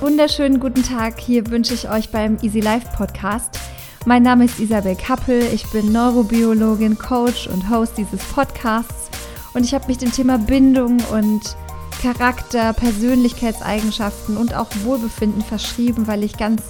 [0.00, 1.18] wunderschönen guten Tag.
[1.18, 3.58] Hier wünsche ich euch beim Easy Life Podcast.
[4.06, 5.42] Mein Name ist Isabel Kappel.
[5.52, 9.10] Ich bin Neurobiologin, Coach und Host dieses Podcasts.
[9.54, 11.56] Und ich habe mich dem Thema Bindung und
[12.00, 16.62] Charakter, Persönlichkeitseigenschaften und auch Wohlbefinden verschrieben, weil ich ganz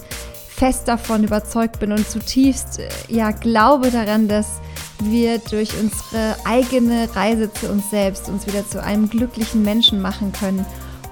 [0.48, 4.60] fest davon überzeugt bin und zutiefst äh, ja glaube daran, dass
[5.02, 10.32] wir durch unsere eigene Reise zu uns selbst uns wieder zu einem glücklichen Menschen machen
[10.32, 10.64] können.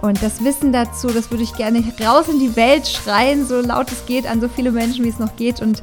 [0.02, 3.90] Und das Wissen dazu, das würde ich gerne raus in die Welt schreien, so laut
[3.90, 5.60] es geht, an so viele Menschen, wie es noch geht.
[5.60, 5.82] Und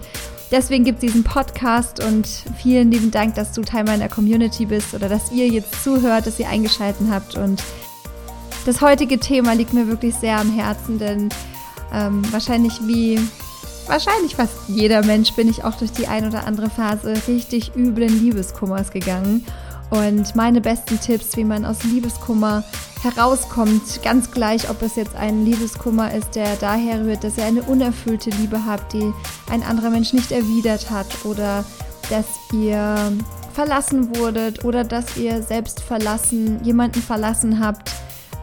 [0.52, 2.28] deswegen gibt es diesen Podcast und
[2.62, 6.40] vielen lieben Dank, dass du Teil meiner Community bist oder dass ihr jetzt zuhört, dass
[6.40, 7.36] ihr eingeschaltet habt.
[7.36, 7.64] Und
[8.66, 11.30] das heutige Thema liegt mir wirklich sehr am Herzen, denn
[11.94, 13.20] ähm, wahrscheinlich wie
[13.88, 18.24] wahrscheinlich fast jeder Mensch bin ich auch durch die ein oder andere Phase richtig üblen
[18.24, 19.46] Liebeskummers gegangen.
[19.94, 22.64] Und meine besten Tipps, wie man aus Liebeskummer
[23.04, 27.62] herauskommt, ganz gleich, ob es jetzt ein Liebeskummer ist, der daher rührt, dass ihr eine
[27.62, 29.14] unerfüllte Liebe habt, die
[29.52, 31.64] ein anderer Mensch nicht erwidert hat oder
[32.10, 33.12] dass ihr
[33.54, 37.92] verlassen wurdet oder dass ihr selbst verlassen, jemanden verlassen habt,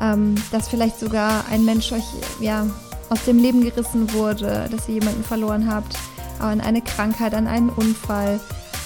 [0.00, 2.04] ähm, dass vielleicht sogar ein Mensch euch
[2.40, 2.64] ja
[3.08, 5.96] aus dem Leben gerissen wurde, dass ihr jemanden verloren habt,
[6.38, 8.38] an eine Krankheit, an einen Unfall.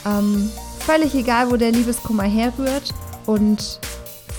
[0.06, 0.50] Ähm,
[0.84, 2.92] völlig egal, wo der Liebeskummer herrührt
[3.24, 3.80] und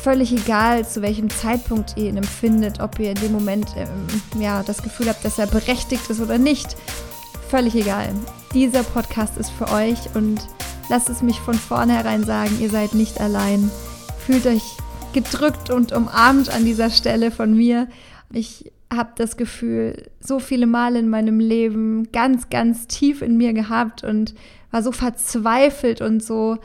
[0.04, 4.62] völlig egal, zu welchem Zeitpunkt ihr ihn empfindet, ob ihr in dem Moment ähm, ja,
[4.62, 6.78] das Gefühl habt, dass er berechtigt ist oder nicht.
[7.50, 8.10] Völlig egal.
[8.54, 10.40] Dieser Podcast ist für euch und
[10.90, 13.72] lasst es mich von vornherein sagen, ihr seid nicht allein.
[14.26, 14.64] Fühlt euch
[15.14, 17.88] gedrückt und umarmt an dieser Stelle von mir.
[18.32, 23.54] Ich habe das Gefühl, so viele Male in meinem Leben ganz, ganz tief in mir
[23.54, 24.36] gehabt und
[24.72, 26.58] war so verzweifelt und so,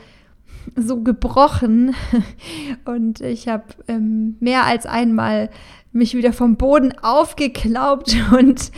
[0.75, 1.95] so gebrochen.
[2.85, 5.49] Und ich habe ähm, mehr als einmal
[5.91, 8.71] mich wieder vom Boden aufgeklaubt und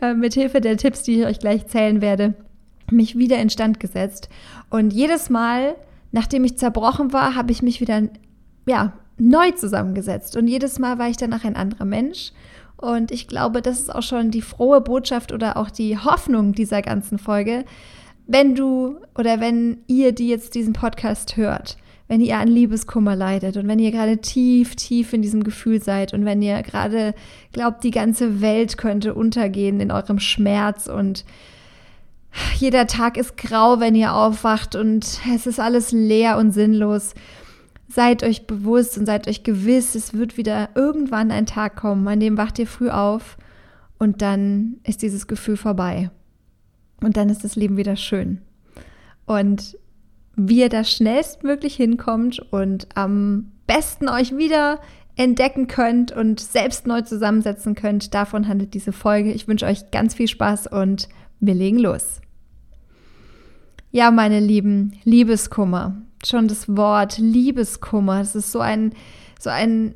[0.00, 2.34] äh, mit Hilfe der Tipps, die ich euch gleich zählen werde,
[2.90, 4.28] mich wieder instand gesetzt.
[4.68, 5.74] Und jedes Mal,
[6.12, 8.02] nachdem ich zerbrochen war, habe ich mich wieder
[8.66, 10.36] ja, neu zusammengesetzt.
[10.36, 12.32] Und jedes Mal war ich danach ein anderer Mensch
[12.80, 16.82] und ich glaube, das ist auch schon die frohe Botschaft oder auch die Hoffnung dieser
[16.82, 17.64] ganzen Folge.
[18.26, 21.76] Wenn du oder wenn ihr, die jetzt diesen Podcast hört,
[22.08, 26.12] wenn ihr an Liebeskummer leidet und wenn ihr gerade tief, tief in diesem Gefühl seid
[26.14, 27.14] und wenn ihr gerade
[27.52, 31.24] glaubt, die ganze Welt könnte untergehen in eurem Schmerz und
[32.58, 37.14] jeder Tag ist grau, wenn ihr aufwacht und es ist alles leer und sinnlos
[37.90, 42.20] seid euch bewusst und seid euch gewiss, es wird wieder irgendwann ein Tag kommen, an
[42.20, 43.36] dem wacht ihr früh auf
[43.98, 46.10] und dann ist dieses Gefühl vorbei.
[47.02, 48.40] Und dann ist das Leben wieder schön.
[49.26, 49.76] Und
[50.36, 54.80] wie ihr da schnellstmöglich hinkommt und am besten euch wieder
[55.16, 59.32] entdecken könnt und selbst neu zusammensetzen könnt, davon handelt diese Folge.
[59.32, 61.08] Ich wünsche euch ganz viel Spaß und
[61.40, 62.20] wir legen los.
[63.90, 68.18] Ja, meine Lieben, Liebeskummer schon das Wort Liebeskummer.
[68.18, 68.92] Das ist so ein,
[69.38, 69.94] so ein,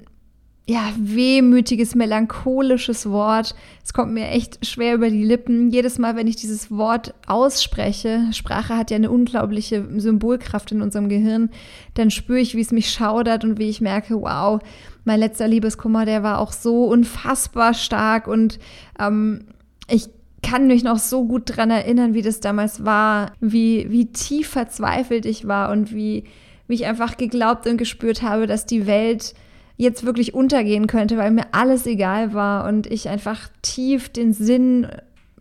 [0.67, 3.55] ja, wehmütiges, melancholisches Wort.
[3.85, 5.71] Es kommt mir echt schwer über die Lippen.
[5.71, 11.11] Jedes Mal, wenn ich dieses Wort ausspreche, Sprache hat ja eine unglaubliche Symbolkraft in unserem
[11.11, 11.51] Gehirn,
[11.95, 14.59] dann spüre ich, wie es mich schaudert und wie ich merke, wow,
[15.05, 18.59] mein letzter Liebeskummer, der war auch so unfassbar stark und
[18.99, 19.45] ähm,
[19.87, 20.09] ich
[20.45, 25.27] kann mich noch so gut daran erinnern, wie das damals war, wie, wie tief verzweifelt
[25.27, 26.25] ich war und wie,
[26.69, 29.35] wie ich einfach geglaubt und gespürt habe, dass die Welt
[29.77, 34.87] jetzt wirklich untergehen könnte, weil mir alles egal war und ich einfach tief den Sinn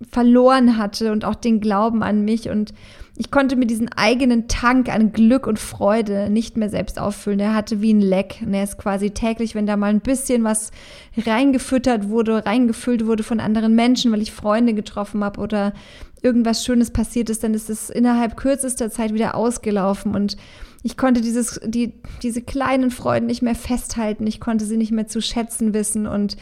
[0.09, 2.73] verloren hatte und auch den Glauben an mich und
[3.15, 7.39] ich konnte mir diesen eigenen Tank an Glück und Freude nicht mehr selbst auffüllen.
[7.39, 8.37] Er hatte wie ein Leck.
[8.43, 10.71] Und er ist quasi täglich, wenn da mal ein bisschen was
[11.15, 15.73] reingefüttert wurde, reingefüllt wurde von anderen Menschen, weil ich Freunde getroffen habe oder
[16.23, 20.37] irgendwas Schönes passiert ist, dann ist es innerhalb kürzester Zeit wieder ausgelaufen und
[20.81, 24.25] ich konnte dieses, die, diese kleinen Freuden nicht mehr festhalten.
[24.25, 26.37] Ich konnte sie nicht mehr zu schätzen wissen und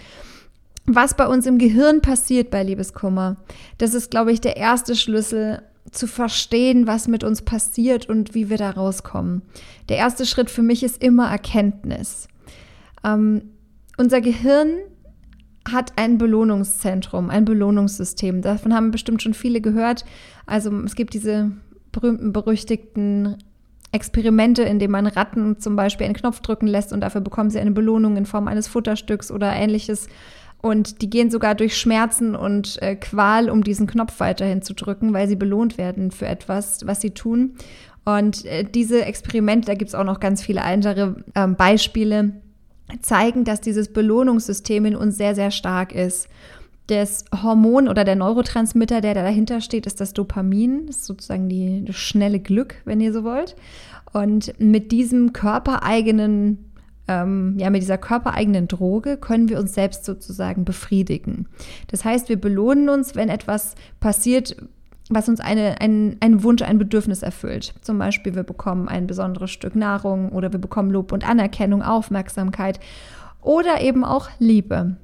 [0.86, 3.38] was bei uns im Gehirn passiert bei Liebeskummer,
[3.78, 8.50] das ist, glaube ich, der erste Schlüssel zu verstehen, was mit uns passiert und wie
[8.50, 9.42] wir da rauskommen.
[9.90, 12.28] Der erste Schritt für mich ist immer Erkenntnis.
[13.04, 13.44] Ähm,
[13.98, 14.78] unser Gehirn
[15.70, 18.42] hat ein Belohnungszentrum, ein Belohnungssystem.
[18.42, 20.06] Davon haben bestimmt schon viele gehört.
[20.46, 21.52] Also es gibt diese
[21.92, 23.38] berühmten, berüchtigten
[23.92, 27.60] Experimente, in denen man Ratten zum Beispiel einen Knopf drücken lässt und dafür bekommen sie
[27.60, 30.08] eine Belohnung in Form eines Futterstücks oder ähnliches.
[30.62, 35.12] Und die gehen sogar durch Schmerzen und äh, Qual, um diesen Knopf weiterhin zu drücken,
[35.12, 37.56] weil sie belohnt werden für etwas, was sie tun.
[38.06, 42.34] Und äh, diese Experimente, da gibt es auch noch ganz viele andere äh, Beispiele,
[43.02, 46.28] zeigen, dass dieses Belohnungssystem in uns sehr, sehr stark ist.
[46.88, 50.88] das Hormon oder der Neurotransmitter, der dahinter steht, ist das Dopamin.
[50.88, 53.56] Das ist sozusagen die, das schnelle Glück, wenn ihr so wollt.
[54.12, 56.71] Und mit diesem körpereigenen
[57.08, 61.48] ähm, ja, mit dieser körpereigenen Droge können wir uns selbst sozusagen befriedigen.
[61.88, 64.56] Das heißt, wir belohnen uns, wenn etwas passiert,
[65.10, 67.74] was uns eine, ein, einen Wunsch, ein Bedürfnis erfüllt.
[67.82, 72.80] Zum Beispiel, wir bekommen ein besonderes Stück Nahrung oder wir bekommen Lob und Anerkennung, Aufmerksamkeit
[73.42, 74.96] oder eben auch Liebe.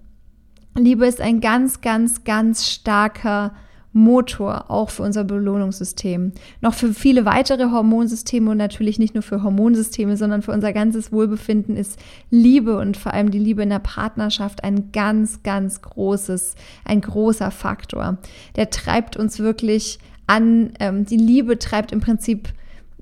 [0.75, 3.53] Liebe ist ein ganz, ganz, ganz starker
[3.97, 6.31] Motor auch für unser Belohnungssystem.
[6.61, 11.11] Noch für viele weitere Hormonsysteme und natürlich nicht nur für Hormonsysteme, sondern für unser ganzes
[11.11, 11.99] Wohlbefinden ist
[12.29, 16.55] Liebe und vor allem die Liebe in der Partnerschaft ein ganz, ganz großes,
[16.85, 18.17] ein großer Faktor.
[18.55, 22.49] Der treibt uns wirklich an, ähm, die Liebe treibt im Prinzip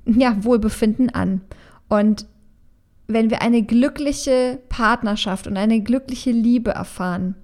[0.06, 1.42] ja, Wohlbefinden an.
[1.88, 2.26] Und
[3.06, 7.36] wenn wir eine glückliche Partnerschaft und eine glückliche Liebe erfahren,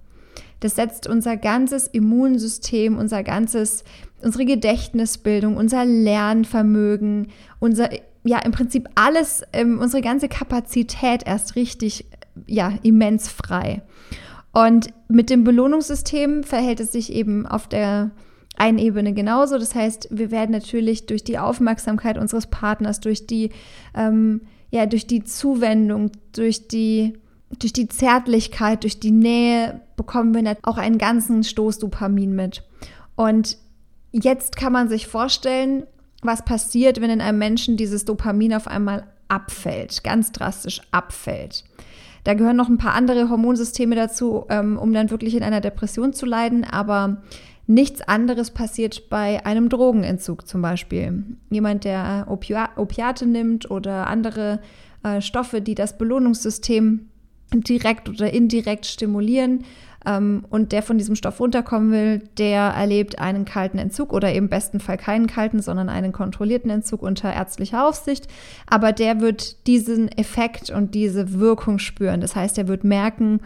[0.62, 3.84] das setzt unser ganzes Immunsystem, unser ganzes,
[4.22, 7.28] unsere Gedächtnisbildung, unser Lernvermögen,
[7.58, 7.90] unser,
[8.22, 12.06] ja, im Prinzip alles, ähm, unsere ganze Kapazität erst richtig,
[12.46, 13.82] ja, immens frei.
[14.52, 18.12] Und mit dem Belohnungssystem verhält es sich eben auf der
[18.56, 19.58] einen Ebene genauso.
[19.58, 23.50] Das heißt, wir werden natürlich durch die Aufmerksamkeit unseres Partners, durch die,
[23.96, 27.14] ähm, ja, durch die Zuwendung, durch die
[27.58, 32.62] durch die Zärtlichkeit, durch die Nähe bekommen wir auch einen ganzen Stoß Dopamin mit.
[33.14, 33.58] Und
[34.10, 35.84] jetzt kann man sich vorstellen,
[36.22, 41.64] was passiert, wenn in einem Menschen dieses Dopamin auf einmal abfällt, ganz drastisch abfällt.
[42.24, 46.12] Da gehören noch ein paar andere Hormonsysteme dazu, ähm, um dann wirklich in einer Depression
[46.12, 47.22] zu leiden, aber
[47.66, 51.24] nichts anderes passiert bei einem Drogenentzug zum Beispiel.
[51.50, 54.60] Jemand, der Opiate nimmt oder andere
[55.02, 57.08] äh, Stoffe, die das Belohnungssystem
[57.60, 59.64] direkt oder indirekt stimulieren
[60.06, 64.48] ähm, und der von diesem Stoff runterkommen will, der erlebt einen kalten Entzug oder im
[64.48, 68.26] besten Fall keinen kalten, sondern einen kontrollierten Entzug unter ärztlicher Aufsicht.
[68.68, 72.20] Aber der wird diesen Effekt und diese Wirkung spüren.
[72.20, 73.40] Das heißt, er wird merken,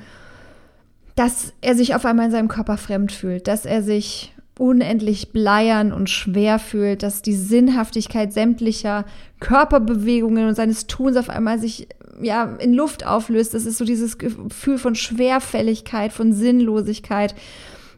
[1.14, 5.92] dass er sich auf einmal in seinem Körper fremd fühlt, dass er sich unendlich bleiern
[5.92, 9.04] und schwer fühlt, dass die Sinnhaftigkeit sämtlicher
[9.40, 11.88] Körperbewegungen und seines Tuns auf einmal sich
[12.20, 13.54] ja, in Luft auflöst.
[13.54, 17.34] Das ist so dieses Gefühl von Schwerfälligkeit, von Sinnlosigkeit.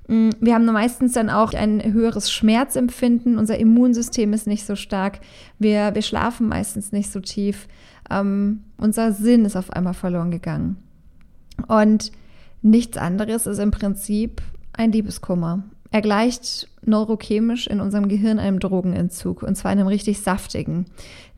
[0.08, 3.38] Mm, wir haben meistens dann auch ein höheres Schmerzempfinden.
[3.38, 5.20] Unser Immunsystem ist nicht so stark.
[5.58, 7.68] Wir, wir schlafen meistens nicht so tief.
[8.10, 10.76] Ähm, unser Sinn ist auf einmal verloren gegangen.
[11.66, 12.12] Und
[12.62, 14.42] nichts anderes ist im Prinzip
[14.72, 15.64] ein Liebeskummer.
[15.90, 20.86] Er gleicht neurochemisch in unserem Gehirn einem Drogenentzug und zwar einem richtig saftigen.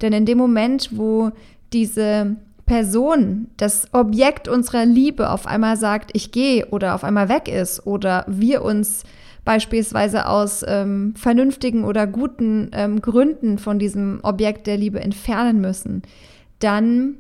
[0.02, 1.30] Denn in dem Moment, wo
[1.72, 2.36] diese
[2.70, 7.84] Person, das Objekt unserer Liebe auf einmal sagt, ich gehe oder auf einmal weg ist
[7.84, 9.02] oder wir uns
[9.44, 16.02] beispielsweise aus ähm, vernünftigen oder guten ähm, Gründen von diesem Objekt der Liebe entfernen müssen,
[16.60, 17.16] dann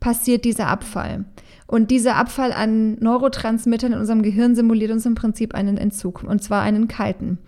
[0.00, 1.26] passiert dieser Abfall.
[1.68, 6.42] Und dieser Abfall an Neurotransmittern in unserem Gehirn simuliert uns im Prinzip einen Entzug, und
[6.42, 7.38] zwar einen kalten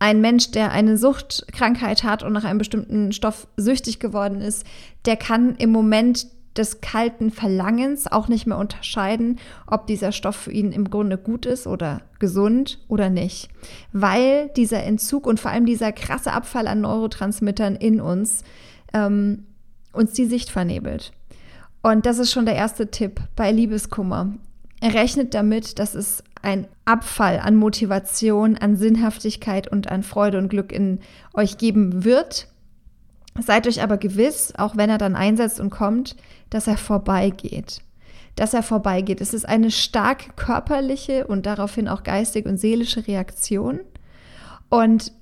[0.00, 4.64] ein Mensch, der eine Suchtkrankheit hat und nach einem bestimmten Stoff süchtig geworden ist,
[5.04, 6.26] der kann im Moment
[6.56, 11.46] des kalten Verlangens auch nicht mehr unterscheiden, ob dieser Stoff für ihn im Grunde gut
[11.46, 13.50] ist oder gesund oder nicht.
[13.92, 18.42] Weil dieser Entzug und vor allem dieser krasse Abfall an Neurotransmittern in uns
[18.92, 19.46] ähm,
[19.92, 21.12] uns die Sicht vernebelt.
[21.82, 24.32] Und das ist schon der erste Tipp bei Liebeskummer.
[24.80, 30.48] Er rechnet damit, dass es ein Abfall an Motivation, an Sinnhaftigkeit und an Freude und
[30.48, 31.00] Glück in
[31.34, 32.48] euch geben wird.
[33.38, 36.16] Seid euch aber gewiss, auch wenn er dann einsetzt und kommt,
[36.50, 37.82] dass er vorbeigeht.
[38.36, 39.20] Dass er vorbeigeht.
[39.20, 43.80] Es ist eine stark körperliche und daraufhin auch geistige und seelische Reaktion.
[44.68, 45.12] Und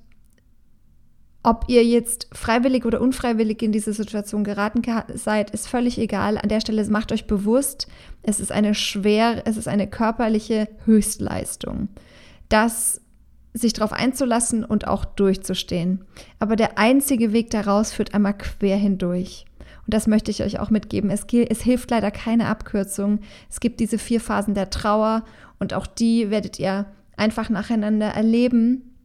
[1.41, 4.81] ob ihr jetzt freiwillig oder unfreiwillig in diese Situation geraten
[5.13, 6.37] seid, ist völlig egal.
[6.37, 7.87] An der Stelle macht euch bewusst,
[8.23, 11.87] es ist eine schwer, es ist eine körperliche Höchstleistung.
[12.49, 13.01] Das
[13.53, 16.05] sich darauf einzulassen und auch durchzustehen.
[16.39, 19.45] Aber der einzige Weg daraus führt einmal quer hindurch.
[19.85, 21.09] Und das möchte ich euch auch mitgeben.
[21.09, 23.19] Es, es hilft leider keine Abkürzung.
[23.49, 25.23] Es gibt diese vier Phasen der Trauer
[25.57, 26.85] und auch die werdet ihr
[27.17, 28.95] einfach nacheinander erleben.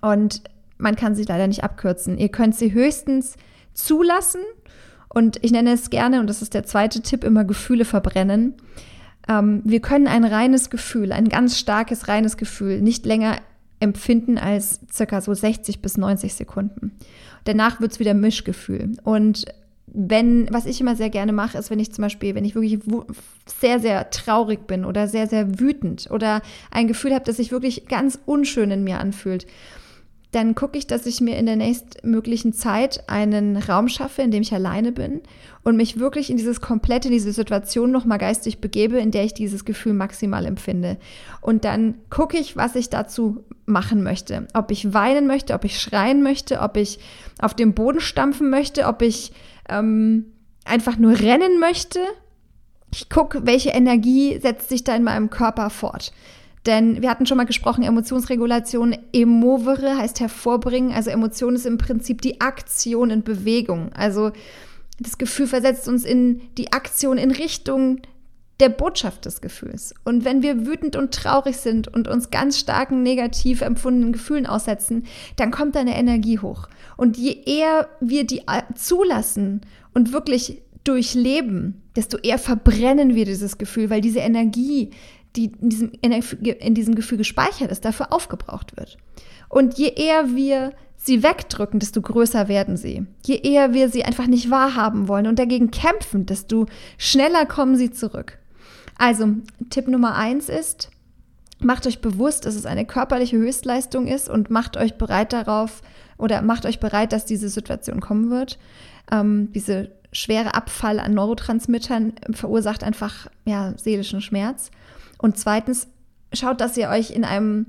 [0.00, 0.42] Und
[0.78, 2.18] man kann sie leider nicht abkürzen.
[2.18, 3.36] Ihr könnt sie höchstens
[3.74, 4.40] zulassen
[5.08, 8.54] und ich nenne es gerne, und das ist der zweite Tipp, immer Gefühle verbrennen.
[9.28, 13.38] Ähm, wir können ein reines Gefühl, ein ganz starkes reines Gefühl nicht länger
[13.80, 16.92] empfinden als circa so 60 bis 90 Sekunden.
[17.44, 18.92] Danach wird es wieder Mischgefühl.
[19.04, 19.44] Und
[19.86, 22.80] wenn, was ich immer sehr gerne mache, ist, wenn ich zum Beispiel, wenn ich wirklich
[23.46, 27.86] sehr, sehr traurig bin oder sehr, sehr wütend oder ein Gefühl habe, das sich wirklich
[27.86, 29.46] ganz unschön in mir anfühlt,
[30.34, 34.42] dann gucke ich, dass ich mir in der nächstmöglichen Zeit einen Raum schaffe, in dem
[34.42, 35.22] ich alleine bin
[35.62, 39.34] und mich wirklich in dieses komplette, in diese Situation nochmal geistig begebe, in der ich
[39.34, 40.98] dieses Gefühl maximal empfinde.
[41.40, 44.48] Und dann gucke ich, was ich dazu machen möchte.
[44.54, 46.98] Ob ich weinen möchte, ob ich schreien möchte, ob ich
[47.40, 49.32] auf dem Boden stampfen möchte, ob ich
[49.68, 50.26] ähm,
[50.64, 52.00] einfach nur rennen möchte.
[52.92, 56.12] Ich gucke, welche Energie setzt sich da in meinem Körper fort.
[56.66, 60.92] Denn wir hatten schon mal gesprochen, Emotionsregulation, emovere heißt hervorbringen.
[60.92, 63.92] Also Emotion ist im Prinzip die Aktion in Bewegung.
[63.92, 64.32] Also
[64.98, 68.00] das Gefühl versetzt uns in die Aktion in Richtung
[68.60, 69.94] der Botschaft des Gefühls.
[70.04, 75.04] Und wenn wir wütend und traurig sind und uns ganz starken negativ empfundenen Gefühlen aussetzen,
[75.36, 76.68] dann kommt eine Energie hoch.
[76.96, 78.42] Und je eher wir die
[78.76, 84.90] zulassen und wirklich durchleben, desto eher verbrennen wir dieses Gefühl, weil diese Energie,
[85.36, 88.98] die in diesem, in diesem Gefühl gespeichert ist, dafür aufgebraucht wird.
[89.48, 93.06] Und je eher wir sie wegdrücken, desto größer werden sie.
[93.24, 97.90] Je eher wir sie einfach nicht wahrhaben wollen und dagegen kämpfen, desto schneller kommen sie
[97.90, 98.38] zurück.
[98.96, 99.28] Also,
[99.70, 100.90] Tipp Nummer eins ist,
[101.60, 105.82] macht euch bewusst, dass es eine körperliche Höchstleistung ist und macht euch bereit darauf
[106.16, 108.58] oder macht euch bereit, dass diese Situation kommen wird.
[109.10, 114.70] Ähm, diese schwere Abfall an Neurotransmittern verursacht einfach ja, seelischen Schmerz.
[115.24, 115.86] Und zweitens,
[116.34, 117.64] schaut, dass ihr euch in einem,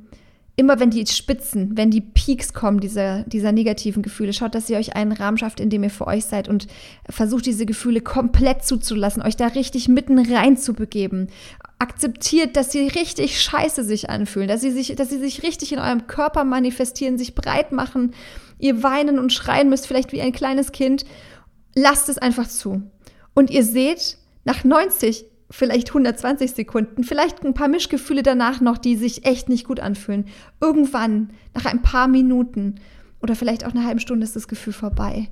[0.58, 4.78] immer wenn die Spitzen, wenn die Peaks kommen, dieser, dieser negativen Gefühle, schaut, dass ihr
[4.78, 6.68] euch einen Rahmen schafft, in dem ihr für euch seid und
[7.10, 11.28] versucht, diese Gefühle komplett zuzulassen, euch da richtig mitten rein zu begeben.
[11.80, 15.80] Akzeptiert, dass sie richtig scheiße sich anfühlen, dass sie sich, dass sie sich richtig in
[15.80, 18.12] eurem Körper manifestieren, sich breit machen,
[18.60, 21.06] ihr weinen und schreien müsst, vielleicht wie ein kleines Kind.
[21.74, 22.84] Lasst es einfach zu.
[23.34, 28.98] Und ihr seht, nach 90, vielleicht 120 Sekunden, vielleicht ein paar Mischgefühle danach noch, die
[28.98, 30.26] sich echt nicht gut anfühlen.
[30.60, 32.76] Irgendwann, nach ein paar Minuten
[33.22, 35.30] oder vielleicht auch eine halbe Stunde ist das Gefühl vorbei.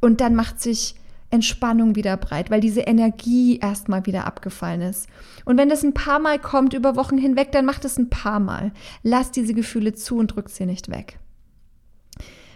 [0.00, 0.94] Und dann macht sich
[1.30, 5.08] Entspannung wieder breit, weil diese Energie erstmal wieder abgefallen ist.
[5.44, 8.38] Und wenn das ein paar Mal kommt über Wochen hinweg, dann macht es ein paar
[8.38, 8.72] Mal.
[9.02, 11.18] Lasst diese Gefühle zu und drückt sie nicht weg.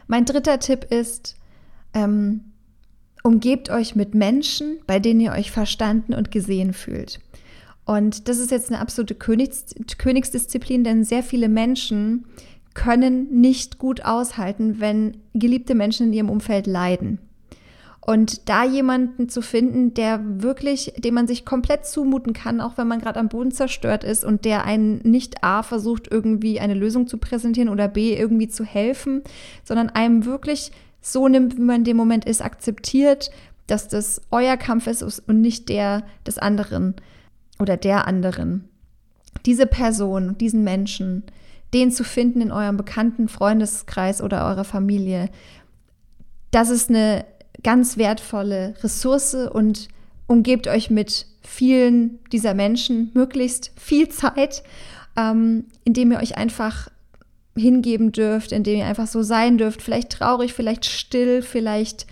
[0.06, 1.34] Mein dritter Tipp ist,
[1.94, 2.52] ähm,
[3.22, 7.20] umgebt euch mit Menschen, bei denen ihr euch verstanden und gesehen fühlt.
[7.84, 12.26] Und das ist jetzt eine absolute Königs Königsdisziplin, denn sehr viele Menschen
[12.74, 17.18] können nicht gut aushalten, wenn geliebte Menschen in ihrem Umfeld leiden.
[18.08, 22.88] Und da jemanden zu finden, der wirklich, dem man sich komplett zumuten kann, auch wenn
[22.88, 27.06] man gerade am Boden zerstört ist und der einen nicht A versucht, irgendwie eine Lösung
[27.06, 29.22] zu präsentieren oder B irgendwie zu helfen,
[29.62, 33.30] sondern einem wirklich so nimmt, wie man in dem Moment ist, akzeptiert,
[33.66, 36.94] dass das euer Kampf ist und nicht der des anderen
[37.58, 38.68] oder der anderen.
[39.46, 41.24] Diese Person, diesen Menschen,
[41.74, 45.28] den zu finden in eurem bekannten Freundeskreis oder eurer Familie,
[46.50, 47.24] das ist eine
[47.62, 49.88] ganz wertvolle Ressource und
[50.26, 54.62] umgebt euch mit vielen dieser Menschen möglichst viel Zeit,
[55.16, 56.88] ähm, indem ihr euch einfach
[57.58, 59.82] hingeben dürft, in dem ihr einfach so sein dürft.
[59.82, 62.06] Vielleicht traurig, vielleicht still, vielleicht,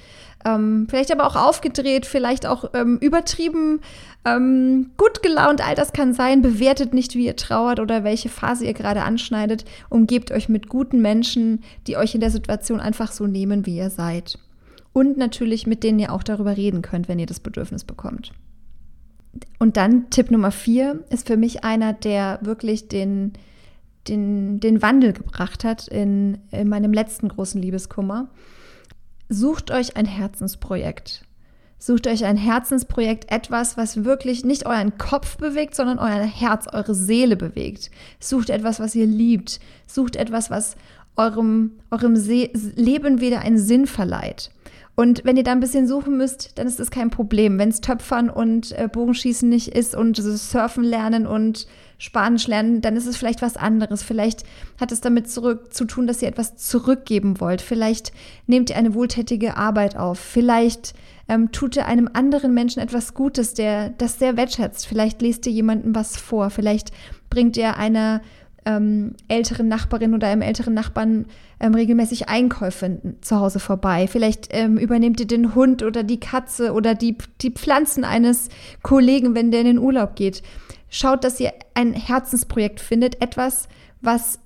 [0.44, 3.80] ähm, vielleicht aber auch aufgedreht, vielleicht auch ähm, übertrieben,
[4.24, 5.66] ähm, gut gelaunt.
[5.66, 6.42] All das kann sein.
[6.42, 9.64] Bewertet nicht, wie ihr trauert oder welche Phase ihr gerade anschneidet.
[9.88, 13.90] Umgebt euch mit guten Menschen, die euch in der Situation einfach so nehmen, wie ihr
[13.90, 14.38] seid.
[14.92, 18.32] Und natürlich mit denen ihr auch darüber reden könnt, wenn ihr das Bedürfnis bekommt.
[19.58, 23.32] Und dann Tipp Nummer vier ist für mich einer, der wirklich den,
[24.08, 28.28] den, den Wandel gebracht hat in, in meinem letzten großen Liebeskummer.
[29.28, 31.24] Sucht euch ein Herzensprojekt.
[31.78, 36.94] Sucht euch ein Herzensprojekt, etwas, was wirklich nicht euren Kopf bewegt, sondern euer Herz, eure
[36.94, 37.90] Seele bewegt.
[38.18, 39.60] Sucht etwas, was ihr liebt.
[39.86, 40.76] Sucht etwas, was
[41.16, 44.50] eurem, eurem Se Leben wieder einen Sinn verleiht.
[44.94, 47.58] Und wenn ihr da ein bisschen suchen müsst, dann ist das kein Problem.
[47.58, 51.66] Wenn es Töpfern und äh, Bogenschießen nicht ist und Surfen lernen und
[51.98, 54.02] Spanisch lernen, dann ist es vielleicht was anderes.
[54.02, 54.44] Vielleicht
[54.78, 57.62] hat es damit zurück, zu tun, dass ihr etwas zurückgeben wollt.
[57.62, 58.12] Vielleicht
[58.46, 60.18] nehmt ihr eine wohltätige Arbeit auf.
[60.18, 60.94] Vielleicht
[61.28, 64.86] ähm, tut ihr einem anderen Menschen etwas Gutes, der das sehr wertschätzt.
[64.86, 66.50] Vielleicht lest ihr jemandem was vor.
[66.50, 66.92] Vielleicht
[67.30, 68.20] bringt ihr einer
[68.66, 71.26] ähm, älteren Nachbarin oder einem älteren Nachbarn
[71.60, 74.08] ähm, regelmäßig Einkäufe zu Hause vorbei.
[74.08, 78.48] Vielleicht ähm, übernehmt ihr den Hund oder die Katze oder die, die Pflanzen eines
[78.82, 80.42] Kollegen, wenn der in den Urlaub geht.
[80.88, 83.68] Schaut, dass ihr ein Herzensprojekt findet, etwas,
[84.00, 84.38] was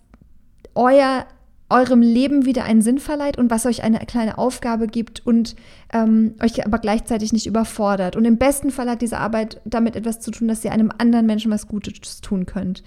[0.75, 1.27] euer
[1.71, 5.55] eurem Leben wieder einen Sinn verleiht und was euch eine kleine Aufgabe gibt und
[5.93, 8.17] ähm, euch aber gleichzeitig nicht überfordert.
[8.17, 11.27] Und im besten Fall hat diese Arbeit damit etwas zu tun, dass ihr einem anderen
[11.27, 12.83] Menschen was Gutes tun könnt.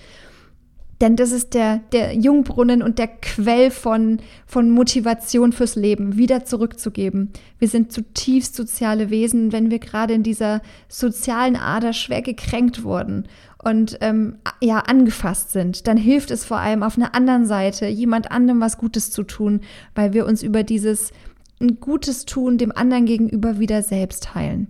[1.03, 6.45] Denn das ist der, der Jungbrunnen und der Quell von, von Motivation fürs Leben, wieder
[6.45, 7.33] zurückzugeben.
[7.59, 13.27] Wir sind zutiefst soziale Wesen, wenn wir gerade in dieser sozialen Ader schwer gekränkt wurden
[13.61, 18.31] und ähm, ja angefasst sind, dann hilft es vor allem auf einer anderen Seite, jemand
[18.31, 19.59] anderem was Gutes zu tun,
[19.95, 21.11] weil wir uns über dieses
[21.59, 24.69] ein Gutes tun dem anderen gegenüber wieder selbst heilen.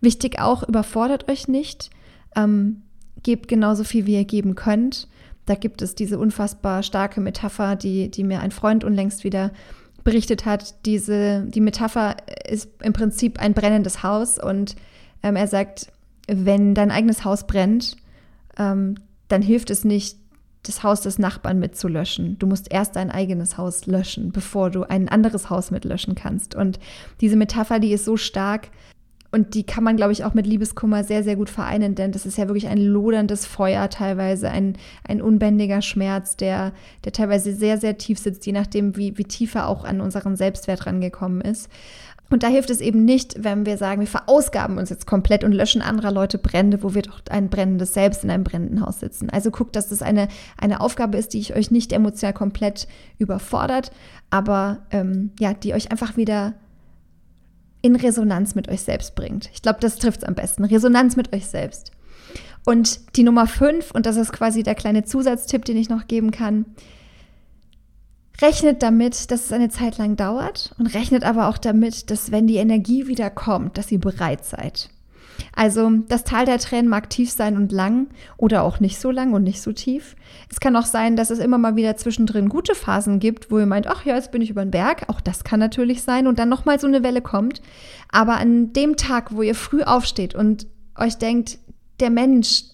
[0.00, 1.90] Wichtig auch, überfordert euch nicht,
[2.34, 2.82] ähm,
[3.22, 5.06] gebt genauso viel, wie ihr geben könnt.
[5.48, 9.50] Da gibt es diese unfassbar starke Metapher, die, die mir ein Freund unlängst wieder
[10.04, 10.84] berichtet hat.
[10.84, 14.76] Diese, die Metapher ist im Prinzip ein brennendes Haus und
[15.22, 15.90] ähm, er sagt,
[16.26, 17.96] wenn dein eigenes Haus brennt,
[18.58, 18.96] ähm,
[19.28, 20.18] dann hilft es nicht,
[20.64, 22.38] das Haus des Nachbarn mitzulöschen.
[22.38, 26.54] Du musst erst dein eigenes Haus löschen, bevor du ein anderes Haus mitlöschen kannst.
[26.54, 26.78] Und
[27.22, 28.68] diese Metapher, die ist so stark,
[29.30, 32.24] und die kann man, glaube ich, auch mit Liebeskummer sehr, sehr gut vereinen, denn das
[32.24, 36.72] ist ja wirklich ein loderndes Feuer teilweise, ein, ein unbändiger Schmerz, der,
[37.04, 40.36] der teilweise sehr, sehr tief sitzt, je nachdem, wie, wie tief er auch an unseren
[40.36, 41.68] Selbstwert rangekommen ist.
[42.30, 45.52] Und da hilft es eben nicht, wenn wir sagen, wir verausgaben uns jetzt komplett und
[45.52, 49.30] löschen anderer Leute Brände, wo wir doch ein brennendes Selbst in einem brennenden Haus sitzen.
[49.30, 52.86] Also guckt, dass das eine, eine Aufgabe ist, die ich euch nicht emotional komplett
[53.18, 53.92] überfordert,
[54.28, 56.54] aber ähm, ja, die euch einfach wieder
[57.82, 59.50] in Resonanz mit euch selbst bringt.
[59.52, 60.64] Ich glaube, das trifft es am besten.
[60.64, 61.92] Resonanz mit euch selbst.
[62.64, 66.30] Und die Nummer fünf, und das ist quasi der kleine Zusatztipp, den ich noch geben
[66.30, 66.66] kann,
[68.40, 72.46] rechnet damit, dass es eine Zeit lang dauert und rechnet aber auch damit, dass wenn
[72.46, 74.90] die Energie wieder kommt, dass ihr bereit seid.
[75.54, 79.32] Also das Tal der Tränen mag tief sein und lang oder auch nicht so lang
[79.32, 80.16] und nicht so tief.
[80.50, 83.66] Es kann auch sein, dass es immer mal wieder zwischendrin gute Phasen gibt, wo ihr
[83.66, 85.08] meint, ach ja, jetzt bin ich über den Berg.
[85.08, 87.60] Auch das kann natürlich sein und dann nochmal so eine Welle kommt.
[88.10, 90.66] Aber an dem Tag, wo ihr früh aufsteht und
[90.96, 91.58] euch denkt,
[92.00, 92.64] der Mensch,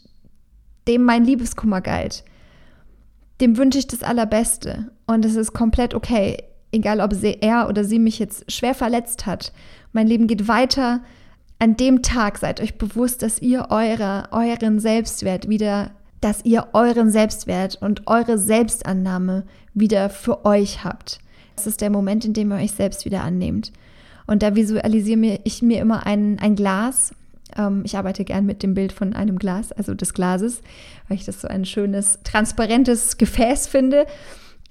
[0.86, 2.24] dem mein Liebeskummer galt,
[3.40, 4.90] dem wünsche ich das Allerbeste.
[5.06, 9.26] Und es ist komplett okay, egal ob sie, er oder sie mich jetzt schwer verletzt
[9.26, 9.52] hat.
[9.92, 11.00] Mein Leben geht weiter
[11.64, 17.10] an dem Tag seid euch bewusst, dass ihr eure, euren Selbstwert wieder, dass ihr euren
[17.10, 21.20] Selbstwert und eure Selbstannahme wieder für euch habt.
[21.56, 23.72] Das ist der Moment, in dem ihr euch selbst wieder annehmt.
[24.26, 27.14] Und da visualisiere ich mir immer ein, ein Glas.
[27.56, 30.60] Ähm, ich arbeite gern mit dem Bild von einem Glas, also des Glases,
[31.08, 34.04] weil ich das so ein schönes, transparentes Gefäß finde.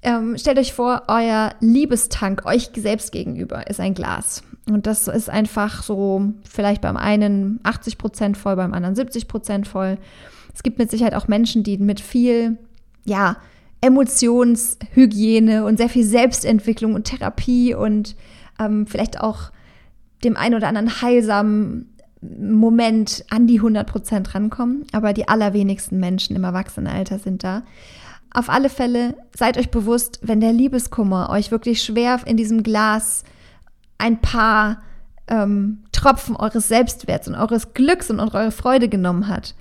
[0.04, 4.44] Ähm, stellt euch vor, euer Liebestank euch selbst gegenüber ist ein Glas.
[4.68, 9.68] Und das ist einfach so vielleicht beim einen 80 Prozent voll, beim anderen 70 Prozent
[9.68, 9.98] voll.
[10.54, 12.58] Es gibt mit Sicherheit auch Menschen, die mit viel,
[13.04, 13.36] ja,
[13.82, 18.16] Emotionshygiene und sehr viel Selbstentwicklung und Therapie und
[18.58, 19.50] ähm, vielleicht auch
[20.22, 21.90] dem einen oder anderen heilsamen
[22.22, 24.86] Moment an die 100 Prozent rankommen.
[24.92, 27.62] Aber die allerwenigsten Menschen im Erwachsenenalter sind da.
[28.32, 33.22] Auf alle Fälle seid euch bewusst, wenn der Liebeskummer euch wirklich schwer in diesem Glas
[34.04, 34.82] ein paar
[35.28, 39.54] ähm, Tropfen eures Selbstwerts und eures Glücks und eure Freude genommen hat,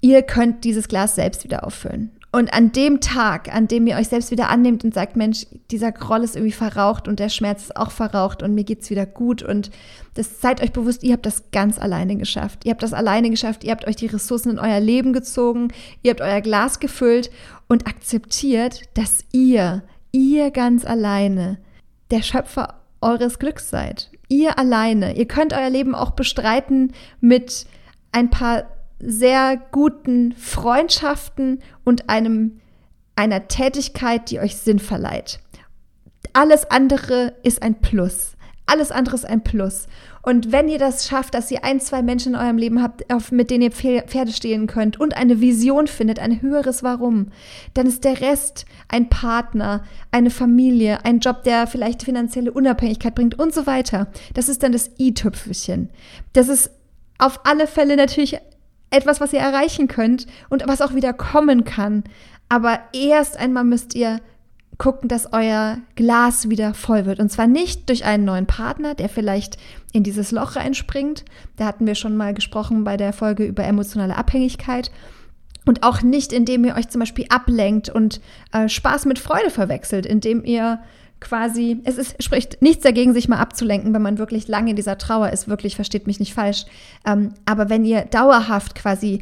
[0.00, 2.12] ihr könnt dieses Glas selbst wieder auffüllen.
[2.32, 5.92] Und an dem Tag, an dem ihr euch selbst wieder annehmt und sagt, Mensch, dieser
[5.92, 9.42] Groll ist irgendwie verraucht und der Schmerz ist auch verraucht und mir geht's wieder gut
[9.42, 9.70] und
[10.14, 12.64] das seid euch bewusst, ihr habt das ganz alleine geschafft.
[12.64, 15.68] Ihr habt das alleine geschafft, ihr habt euch die Ressourcen in euer Leben gezogen,
[16.02, 17.30] ihr habt euer Glas gefüllt
[17.68, 21.58] und akzeptiert, dass ihr, ihr ganz alleine
[22.12, 24.10] der Schöpfer eures Glücks seid.
[24.28, 25.16] Ihr alleine.
[25.16, 27.66] Ihr könnt euer Leben auch bestreiten mit
[28.12, 28.64] ein paar
[28.98, 32.60] sehr guten Freundschaften und einem,
[33.16, 35.40] einer Tätigkeit, die euch Sinn verleiht.
[36.32, 38.36] Alles andere ist ein Plus.
[38.70, 39.88] Alles andere ist ein Plus.
[40.22, 43.02] Und wenn ihr das schafft, dass ihr ein, zwei Menschen in eurem Leben habt,
[43.32, 47.32] mit denen ihr Pferde stehlen könnt und eine Vision findet, ein höheres Warum,
[47.74, 53.36] dann ist der Rest ein Partner, eine Familie, ein Job, der vielleicht finanzielle Unabhängigkeit bringt
[53.40, 54.06] und so weiter.
[54.34, 55.88] Das ist dann das i-Tüpfelchen.
[56.32, 56.70] Das ist
[57.18, 58.38] auf alle Fälle natürlich
[58.90, 62.04] etwas, was ihr erreichen könnt und was auch wieder kommen kann.
[62.48, 64.20] Aber erst einmal müsst ihr
[64.80, 67.20] gucken, dass euer Glas wieder voll wird.
[67.20, 69.58] Und zwar nicht durch einen neuen Partner, der vielleicht
[69.92, 71.24] in dieses Loch reinspringt.
[71.56, 74.90] Da hatten wir schon mal gesprochen bei der Folge über emotionale Abhängigkeit.
[75.66, 80.06] Und auch nicht, indem ihr euch zum Beispiel ablenkt und äh, Spaß mit Freude verwechselt,
[80.06, 80.80] indem ihr
[81.20, 84.96] quasi, es ist, spricht nichts dagegen, sich mal abzulenken, wenn man wirklich lange in dieser
[84.96, 86.64] Trauer ist, wirklich, versteht mich nicht falsch.
[87.06, 89.20] Ähm, aber wenn ihr dauerhaft quasi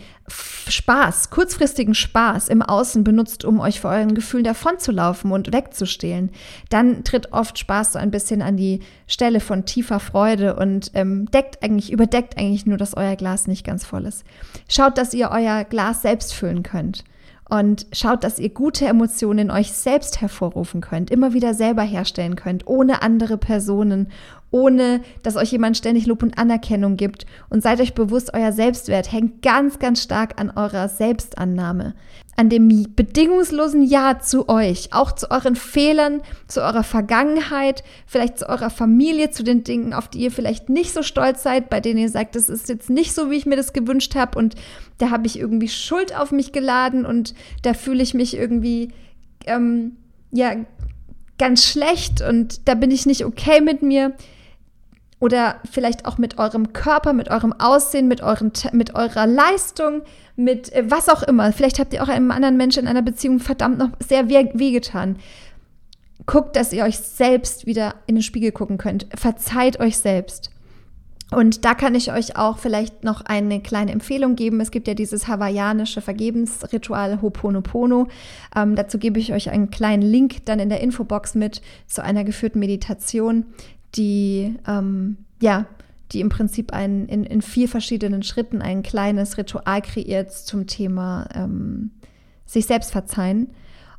[0.73, 6.31] Spaß, kurzfristigen Spaß im Außen benutzt, um euch vor euren Gefühlen davonzulaufen und wegzustehlen,
[6.71, 11.31] dann tritt oft Spaß so ein bisschen an die Stelle von tiefer Freude und ähm,
[11.31, 14.25] deckt eigentlich, überdeckt eigentlich nur, dass euer Glas nicht ganz voll ist.
[14.69, 17.05] Schaut, dass ihr euer Glas selbst füllen könnt
[17.49, 22.37] und schaut, dass ihr gute Emotionen in euch selbst hervorrufen könnt, immer wieder selber herstellen
[22.37, 24.09] könnt, ohne andere Personen,
[24.51, 27.27] ohne dass euch jemand ständig Lob und Anerkennung gibt.
[27.51, 31.95] Und seid euch bewusst, euer Selbstwert hängt ganz, ganz stark an eurer Selbstannahme,
[32.37, 38.49] an dem bedingungslosen Ja zu euch, auch zu euren Fehlern, zu eurer Vergangenheit, vielleicht zu
[38.49, 41.99] eurer Familie, zu den Dingen, auf die ihr vielleicht nicht so stolz seid, bei denen
[41.99, 44.55] ihr sagt, das ist jetzt nicht so, wie ich mir das gewünscht habe und
[44.99, 48.93] da habe ich irgendwie Schuld auf mich geladen und da fühle ich mich irgendwie,
[49.47, 49.97] ähm,
[50.31, 50.55] ja,
[51.39, 54.13] ganz schlecht und da bin ich nicht okay mit mir
[55.21, 60.03] oder vielleicht auch mit eurem Körper, mit eurem Aussehen, mit, euren, mit eurer Leistung,
[60.37, 61.53] mit äh, was auch immer.
[61.53, 65.17] Vielleicht habt ihr auch einem anderen Menschen in einer Beziehung verdammt noch sehr wehgetan.
[66.27, 69.07] Guckt, dass ihr euch selbst wieder in den Spiegel gucken könnt.
[69.15, 70.51] Verzeiht euch selbst.
[71.31, 74.61] Und da kann ich euch auch vielleicht noch eine kleine Empfehlung geben.
[74.61, 78.09] Es gibt ja dieses hawaiianische Vergebensritual Ho'oponopono.
[78.57, 82.25] Ähm, dazu gebe ich euch einen kleinen Link dann in der Infobox mit zu einer
[82.25, 83.45] geführten Meditation
[83.99, 85.67] die ähm, ja,
[86.13, 91.29] die im Prinzip ein, in, in vier verschiedenen Schritten ein kleines Ritual kreiert zum Thema
[91.35, 91.91] ähm,
[92.47, 93.49] sich selbst verzeihen.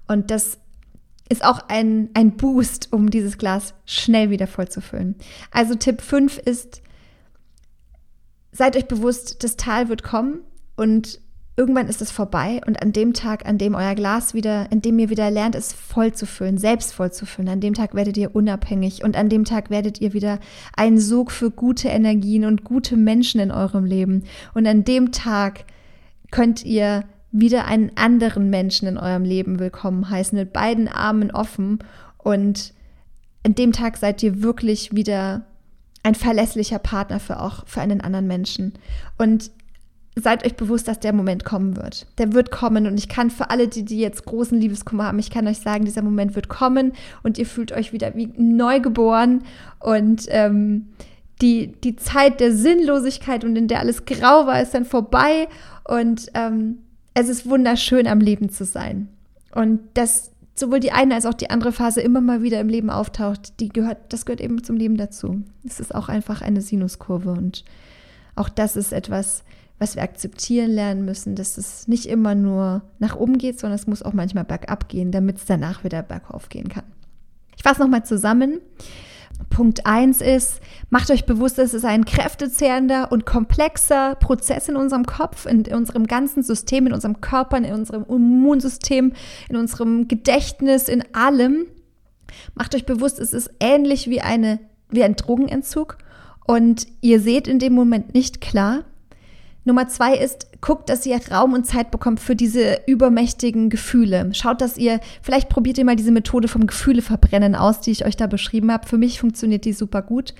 [0.07, 0.57] Und das
[1.29, 5.15] ist auch ein, ein Boost, um dieses Glas schnell wieder vollzufüllen.
[5.51, 6.81] Also Tipp 5 ist,
[8.51, 10.39] seid euch bewusst, das Tal wird kommen
[10.75, 11.21] und
[11.59, 14.97] irgendwann ist es vorbei und an dem Tag, an dem euer Glas wieder, in dem
[14.97, 18.15] ihr wieder lernt, es voll zu füllen, selbst voll zu füllen, an dem Tag werdet
[18.15, 20.39] ihr unabhängig und an dem Tag werdet ihr wieder
[20.77, 24.23] ein Sog für gute Energien und gute Menschen in eurem Leben.
[24.53, 25.65] Und an dem Tag
[26.31, 31.79] könnt ihr wieder einen anderen Menschen in eurem Leben willkommen heißen, mit beiden Armen offen
[32.17, 32.73] und
[33.45, 35.41] an dem Tag seid ihr wirklich wieder
[36.03, 38.73] ein verlässlicher Partner für auch für einen anderen Menschen.
[39.17, 39.51] Und
[40.19, 42.07] seid euch bewusst, dass der Moment kommen wird.
[42.17, 45.29] Der wird kommen und ich kann für alle, die, die jetzt großen Liebeskummer haben, ich
[45.29, 49.43] kann euch sagen, dieser Moment wird kommen und ihr fühlt euch wieder wie neugeboren
[49.79, 50.89] und ähm,
[51.41, 55.47] die, die Zeit der Sinnlosigkeit und in der alles grau war, ist dann vorbei
[55.85, 56.79] und ähm,
[57.13, 59.09] es ist wunderschön, am Leben zu sein.
[59.53, 62.89] Und dass sowohl die eine als auch die andere Phase immer mal wieder im Leben
[62.89, 65.41] auftaucht, die gehört, das gehört eben zum Leben dazu.
[65.65, 67.63] Es ist auch einfach eine Sinuskurve und
[68.35, 69.43] auch das ist etwas,
[69.79, 73.87] was wir akzeptieren lernen müssen, dass es nicht immer nur nach oben geht, sondern es
[73.87, 76.83] muss auch manchmal bergab gehen, damit es danach wieder bergauf gehen kann.
[77.55, 78.59] Ich fasse nochmal zusammen.
[79.49, 85.05] Punkt 1 ist, macht euch bewusst, es ist ein kräftezehrender und komplexer Prozess in unserem
[85.05, 89.13] Kopf, in, unserem ganzen System, in unserem Körper, in unserem Immunsystem,
[89.49, 91.67] in unserem Gedächtnis, in allem.
[92.53, 95.97] Macht euch bewusst, es ist ähnlich wie, eine, wie ein Drogenentzug
[96.45, 98.83] und ihr seht in dem Moment nicht klar,
[99.65, 104.29] Nummer zwei ist, guckt, dass ihr Raum und Zeit bekommt für diese übermächtigen Gefühle.
[104.33, 108.05] Schaut, dass ihr, vielleicht probiert ihr mal diese Methode vom Gefühle verbrennen aus, die ich
[108.05, 108.87] euch da beschrieben habe.
[108.87, 110.33] Für mich funktioniert die super gut.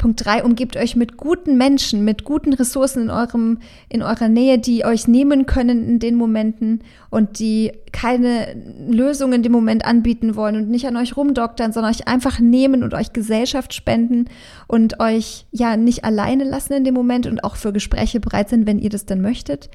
[0.00, 3.58] Punkt drei, umgebt euch mit guten Menschen, mit guten Ressourcen in eurem,
[3.90, 8.56] in eurer Nähe, die euch nehmen können in den Momenten und die keine
[8.88, 12.82] Lösung in dem Moment anbieten wollen und nicht an euch rumdoktern, sondern euch einfach nehmen
[12.82, 14.30] und euch Gesellschaft spenden
[14.66, 18.66] und euch ja nicht alleine lassen in dem Moment und auch für Gespräche bereit sind,
[18.66, 19.68] wenn ihr das denn möchtet.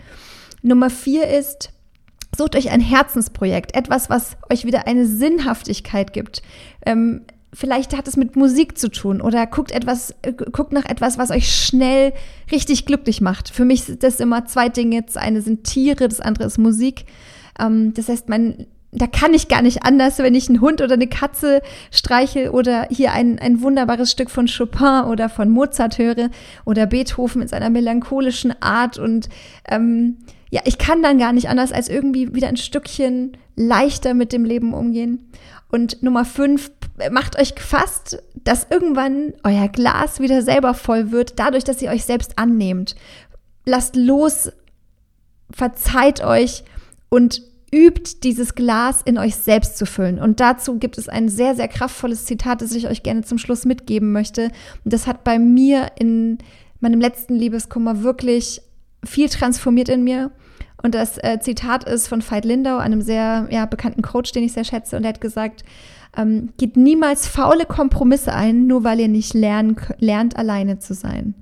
[0.63, 1.69] Nummer vier ist,
[2.35, 6.41] Sucht euch ein Herzensprojekt, etwas, was euch wieder eine Sinnhaftigkeit gibt.
[6.85, 7.21] Ähm,
[7.55, 11.31] vielleicht hat es mit Musik zu tun oder guckt etwas, äh, guckt nach etwas, was
[11.31, 12.13] euch schnell
[12.51, 13.49] richtig glücklich macht.
[13.49, 15.01] Für mich sind das immer zwei Dinge.
[15.01, 17.05] Das eine sind Tiere, das andere ist Musik.
[17.59, 20.93] Ähm, das heißt, mein, da kann ich gar nicht anders, wenn ich einen Hund oder
[20.93, 26.29] eine Katze streiche oder hier ein, ein wunderbares Stück von Chopin oder von Mozart höre
[26.65, 29.29] oder Beethoven in seiner melancholischen Art und
[29.69, 30.17] ähm,
[30.51, 34.45] ja, ich kann dann gar nicht anders als irgendwie wieder ein Stückchen leichter mit dem
[34.45, 35.31] Leben umgehen.
[35.69, 36.71] Und Nummer fünf,
[37.11, 42.05] macht euch gefasst, dass irgendwann euer Glas wieder selber voll wird, dadurch, dass ihr euch
[42.05, 42.95] selbst annehmt.
[43.65, 44.51] Lasst los,
[45.51, 46.63] verzeiht euch
[47.09, 47.41] und
[47.73, 50.19] übt dieses Glas in euch selbst zu füllen.
[50.19, 53.65] Und dazu gibt es ein sehr, sehr kraftvolles Zitat, das ich euch gerne zum Schluss
[53.65, 54.45] mitgeben möchte.
[54.83, 56.37] Und das hat bei mir in
[56.79, 58.61] meinem letzten Liebeskummer wirklich
[59.03, 60.31] viel transformiert in mir.
[60.81, 64.53] Und das äh, Zitat ist von Veit Lindau, einem sehr ja, bekannten Coach, den ich
[64.53, 64.95] sehr schätze.
[64.95, 65.63] Und er hat gesagt,
[66.17, 71.35] ähm, geht niemals faule Kompromisse ein, nur weil ihr nicht lernen, lernt, alleine zu sein.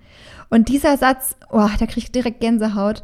[0.49, 3.03] Und dieser Satz, oh, da kriege ich direkt Gänsehaut,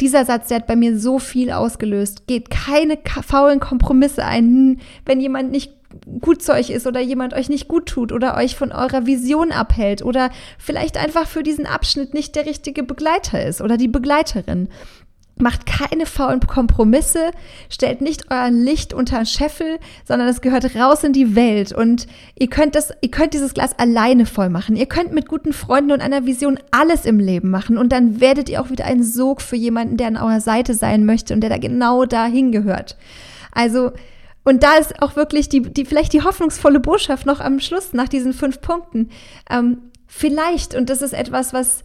[0.00, 2.26] dieser Satz, der hat bei mir so viel ausgelöst.
[2.26, 5.72] Geht keine faulen Kompromisse ein, wenn jemand nicht
[6.20, 9.52] gut zu euch ist oder jemand euch nicht gut tut oder euch von eurer Vision
[9.52, 14.68] abhält oder vielleicht einfach für diesen Abschnitt nicht der richtige Begleiter ist oder die Begleiterin.
[15.40, 17.30] Macht keine faulen Kompromisse,
[17.70, 21.72] stellt nicht euer Licht unter den Scheffel, sondern es gehört raus in die Welt.
[21.72, 22.06] Und
[22.38, 24.76] ihr könnt das, ihr könnt dieses Glas alleine voll machen.
[24.76, 27.78] Ihr könnt mit guten Freunden und einer Vision alles im Leben machen.
[27.78, 31.04] Und dann werdet ihr auch wieder ein Sog für jemanden, der an eurer Seite sein
[31.04, 32.96] möchte und der da genau dahin gehört.
[33.52, 33.92] Also,
[34.44, 38.08] und da ist auch wirklich die, die, vielleicht die hoffnungsvolle Botschaft noch am Schluss nach
[38.08, 39.10] diesen fünf Punkten.
[39.50, 41.82] Ähm, vielleicht, und das ist etwas, was,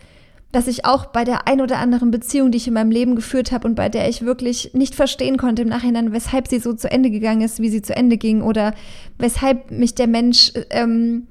[0.53, 3.51] dass ich auch bei der ein oder anderen Beziehung, die ich in meinem Leben geführt
[3.51, 6.89] habe und bei der ich wirklich nicht verstehen konnte im Nachhinein, weshalb sie so zu
[6.89, 8.75] Ende gegangen ist, wie sie zu Ende ging oder
[9.17, 11.27] weshalb mich der Mensch, ähm,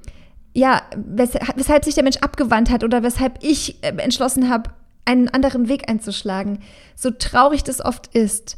[0.53, 4.71] ja, weshalb, weshalb sich der Mensch abgewandt hat oder weshalb ich äh, entschlossen habe,
[5.05, 6.59] einen anderen Weg einzuschlagen.
[6.95, 8.57] So traurig das oft ist,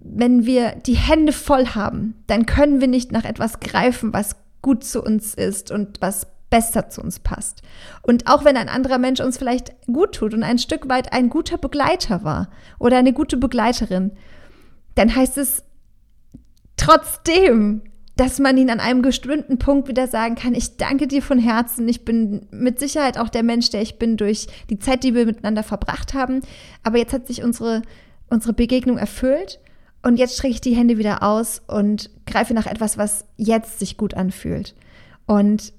[0.00, 4.84] wenn wir die Hände voll haben, dann können wir nicht nach etwas greifen, was gut
[4.84, 7.62] zu uns ist und was besser zu uns passt.
[8.02, 11.28] Und auch wenn ein anderer Mensch uns vielleicht gut tut und ein Stück weit ein
[11.28, 14.12] guter Begleiter war oder eine gute Begleiterin,
[14.94, 15.64] dann heißt es
[16.76, 17.82] trotzdem,
[18.16, 21.86] dass man ihn an einem bestimmten Punkt wieder sagen kann, ich danke dir von Herzen,
[21.86, 25.26] ich bin mit Sicherheit auch der Mensch, der ich bin durch die Zeit, die wir
[25.26, 26.40] miteinander verbracht haben,
[26.82, 27.82] aber jetzt hat sich unsere,
[28.30, 29.60] unsere Begegnung erfüllt
[30.02, 33.98] und jetzt strecke ich die Hände wieder aus und greife nach etwas, was jetzt sich
[33.98, 34.74] gut anfühlt.
[35.26, 35.74] Und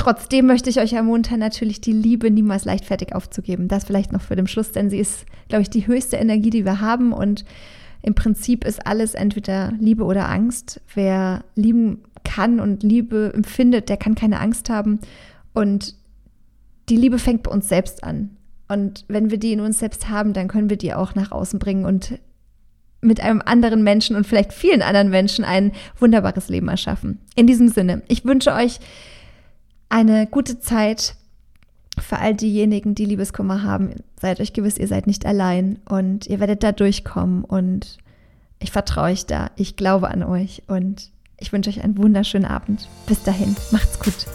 [0.00, 3.68] Trotzdem möchte ich euch ermuntern, natürlich die Liebe niemals leichtfertig aufzugeben.
[3.68, 6.64] Das vielleicht noch für den Schluss, denn sie ist, glaube ich, die höchste Energie, die
[6.64, 7.12] wir haben.
[7.12, 7.44] Und
[8.00, 10.80] im Prinzip ist alles entweder Liebe oder Angst.
[10.94, 15.00] Wer lieben kann und Liebe empfindet, der kann keine Angst haben.
[15.52, 15.96] Und
[16.88, 18.30] die Liebe fängt bei uns selbst an.
[18.68, 21.58] Und wenn wir die in uns selbst haben, dann können wir die auch nach außen
[21.58, 22.18] bringen und
[23.02, 27.18] mit einem anderen Menschen und vielleicht vielen anderen Menschen ein wunderbares Leben erschaffen.
[27.36, 28.80] In diesem Sinne, ich wünsche euch
[29.90, 31.16] eine gute Zeit
[31.98, 33.90] für all diejenigen, die Liebeskummer haben.
[34.18, 37.98] Seid euch gewiss, ihr seid nicht allein und ihr werdet da durchkommen und
[38.58, 39.50] ich vertraue euch da.
[39.56, 42.88] Ich glaube an euch und ich wünsche euch einen wunderschönen Abend.
[43.06, 44.26] Bis dahin, macht's gut.